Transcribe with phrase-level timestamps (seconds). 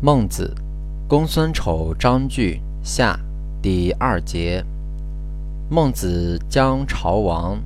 [0.00, 0.54] 孟子，
[1.08, 3.18] 公孙丑章句下
[3.62, 4.62] 第二节。
[5.70, 7.58] 孟子将朝王，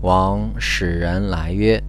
[0.00, 1.82] 王使人来曰：“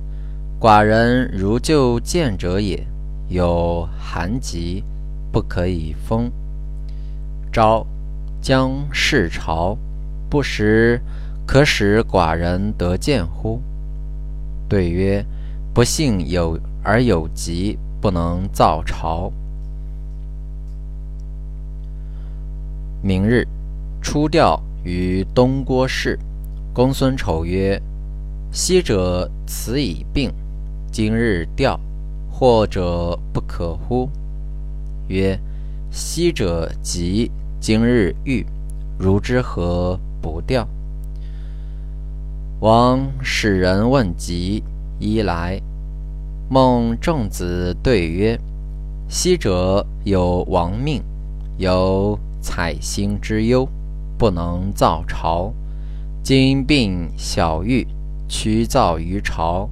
[0.60, 2.86] 寡人如就见者也，
[3.30, 4.84] 有寒疾，
[5.32, 6.30] 不可以封。
[7.54, 7.86] 昭
[8.42, 9.78] 将视朝，
[10.30, 11.00] 不时
[11.46, 13.62] 可使寡人得见乎？”
[14.68, 15.26] 对曰
[15.74, 19.32] ：“不幸有而有疾，不能造朝。”
[23.08, 23.48] 明日，
[24.02, 26.18] 出钓于东郭市。
[26.74, 27.80] 公孙丑曰
[28.52, 30.34] ：“昔者此已病，
[30.92, 31.80] 今日钓，
[32.32, 34.10] 或者不可乎？”
[35.08, 35.40] 曰
[35.94, 37.30] ：“昔者疾，
[37.60, 38.44] 今日愈，
[38.98, 40.68] 如之何不钓？”
[42.60, 44.64] 王使人问疾，
[44.98, 45.62] 一来。
[46.50, 48.36] 孟仲子对曰
[49.08, 51.04] ：“昔者有亡命，
[51.60, 53.68] 有。”采星之忧，
[54.20, 55.52] 不能造巢。
[56.22, 57.88] 今病小愈，
[58.28, 59.68] 屈造于巢。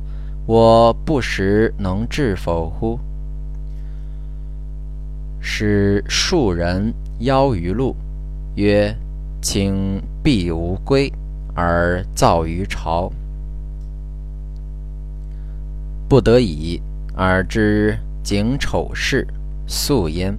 [0.47, 2.99] 我不时能治否乎？
[5.39, 7.95] 使庶人邀于路，
[8.55, 8.97] 曰
[9.39, 11.13] ：“请必无归，
[11.53, 13.13] 而造于巢。”
[16.09, 16.81] 不得已
[17.15, 19.27] 而知景丑事，
[19.67, 20.35] 素焉。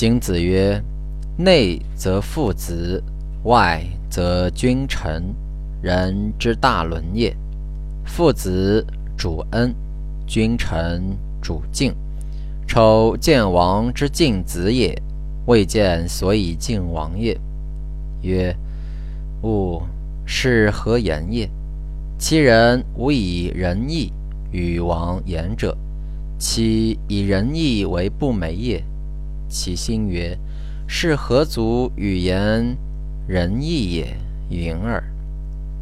[0.00, 0.82] 景子曰
[1.36, 3.04] ：“内则父子，
[3.44, 5.22] 外则君臣，
[5.82, 7.36] 人之大伦也。
[8.06, 8.82] 父子
[9.14, 9.74] 主恩，
[10.26, 11.02] 君臣
[11.42, 11.94] 主敬。
[12.66, 14.98] 丑见王之敬子也，
[15.44, 17.38] 未见所以敬王也。”
[18.24, 18.56] 曰
[19.44, 19.82] ：“吾
[20.24, 21.46] 是何言也？
[22.18, 24.10] 其人无以仁义
[24.50, 25.76] 与王言者，
[26.38, 28.82] 其以仁义为不美也？”
[29.50, 30.38] 其心曰
[30.86, 32.76] ：“是何足语言
[33.26, 34.16] 仁义也？”
[34.48, 35.02] 云耳，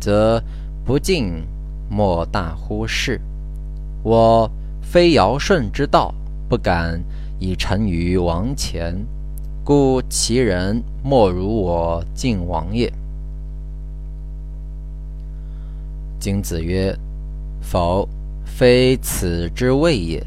[0.01, 0.43] 则
[0.85, 1.47] 不敬，
[1.89, 3.21] 莫大乎是。
[4.03, 4.51] 我
[4.83, 6.13] 非尧舜之道，
[6.49, 7.01] 不敢
[7.39, 8.97] 以臣于王前，
[9.63, 12.93] 故其人莫如我敬王也。
[16.19, 16.97] 景子曰
[17.61, 18.09] ：“否，
[18.45, 20.27] 非此之谓也。”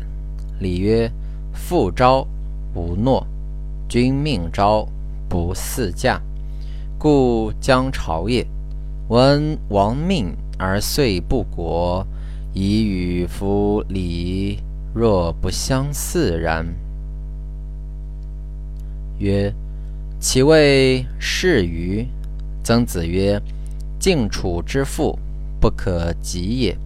[0.61, 1.11] 礼曰
[1.51, 2.25] ：“父召。”
[2.73, 3.27] 无诺，
[3.91, 4.88] 君命召
[5.28, 6.22] 不嗣驾，
[6.97, 8.47] 故将朝也。
[9.09, 12.07] 闻王命而遂不国，
[12.53, 14.59] 以与夫礼
[14.94, 16.66] 若不相似然。
[19.19, 19.53] 曰：
[20.22, 22.08] 其谓是于？
[22.63, 23.41] 曾子曰：
[24.00, 25.19] 晋楚之父，
[25.59, 26.78] 不可及也。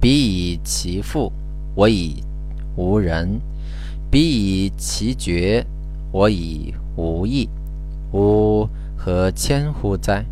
[0.00, 1.30] 彼以其父，
[1.74, 2.24] 我以
[2.76, 3.38] 无人。
[4.10, 5.66] 彼以其爵，
[6.12, 7.48] 我以无益，
[8.12, 10.24] 吾何谦乎哉？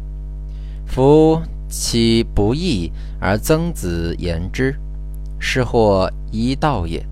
[0.87, 2.91] 夫其不义
[3.21, 4.75] 而曾子言之，
[5.39, 7.07] 是或一道也。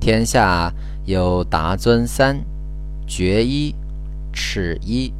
[0.00, 0.72] 天下
[1.04, 2.40] 有达尊三：
[3.06, 3.74] 爵一、
[4.32, 5.12] 耻一、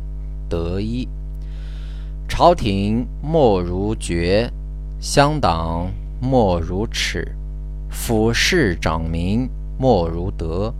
[0.49, 1.07] 德一。
[2.29, 4.51] 朝廷莫如爵，
[5.01, 7.37] 乡党莫如耻，
[7.91, 9.49] 俯视长民。
[9.79, 10.75] 莫如德，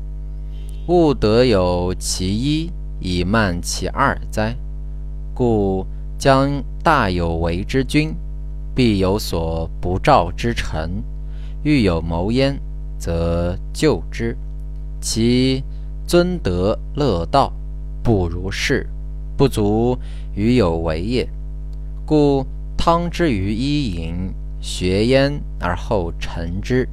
[0.87, 2.71] 吾德有其一，
[3.01, 4.57] 以慢其二哉？
[5.35, 5.87] 故
[6.19, 6.51] 将
[6.83, 8.15] 大有为之君，
[8.75, 11.03] 必有所不召之臣。
[11.63, 12.59] 欲有谋焉，
[12.99, 14.37] 则救之。
[15.01, 15.63] 其
[16.07, 17.53] 尊德乐道，
[18.03, 18.89] 不如是，
[19.37, 19.97] 不足
[20.35, 21.29] 与有为也。
[22.05, 22.45] 故
[22.77, 26.89] 汤之于伊尹，学焉而后成之。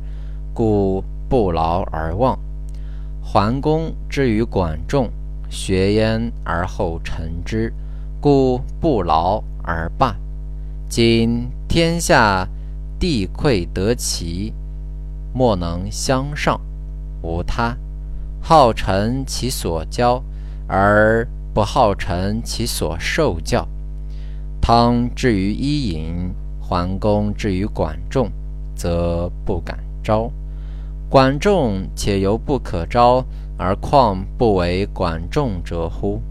[0.54, 1.04] 故。
[1.30, 2.40] 不劳而忘，
[3.30, 5.10] 桓公之于管仲，
[5.50, 7.74] 学焉而后成之，
[8.22, 10.16] 故不劳而罢。
[10.88, 12.48] 今天下
[12.98, 14.54] 地溃得其，
[15.34, 16.58] 莫能相上，
[17.22, 17.76] 无他，
[18.42, 20.24] 好臣其所教，
[20.66, 23.68] 而不好臣其所受教。
[24.62, 28.32] 汤之于伊尹，桓公之于管仲，
[28.74, 30.32] 则不敢招。
[31.10, 33.24] 管仲且犹不可招，
[33.58, 36.22] 而况不为管仲者乎？